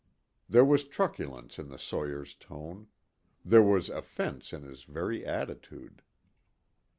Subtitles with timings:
[0.49, 2.87] There was truculence in the sawyer's tone.
[3.45, 6.01] There was offense in his very attitude.